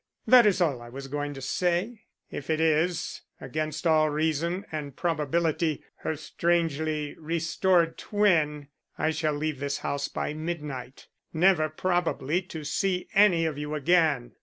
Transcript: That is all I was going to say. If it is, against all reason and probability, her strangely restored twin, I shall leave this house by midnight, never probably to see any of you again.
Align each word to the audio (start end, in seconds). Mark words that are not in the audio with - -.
That 0.25 0.47
is 0.47 0.61
all 0.61 0.81
I 0.81 0.89
was 0.89 1.07
going 1.07 1.35
to 1.35 1.43
say. 1.43 2.05
If 2.31 2.49
it 2.49 2.59
is, 2.59 3.21
against 3.39 3.85
all 3.85 4.09
reason 4.09 4.65
and 4.71 4.95
probability, 4.95 5.83
her 5.97 6.15
strangely 6.15 7.15
restored 7.19 7.99
twin, 7.99 8.69
I 8.97 9.11
shall 9.11 9.33
leave 9.35 9.59
this 9.59 9.77
house 9.85 10.07
by 10.07 10.33
midnight, 10.33 11.05
never 11.33 11.69
probably 11.69 12.41
to 12.41 12.63
see 12.63 13.09
any 13.13 13.45
of 13.45 13.59
you 13.59 13.75
again. 13.75 14.31